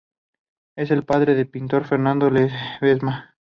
[0.75, 3.37] Es padre del pintor Fernando Ledesma.